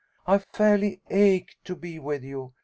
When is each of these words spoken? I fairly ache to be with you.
I 0.25 0.39
fairly 0.39 0.99
ache 1.11 1.57
to 1.63 1.75
be 1.75 1.99
with 1.99 2.23
you. 2.23 2.53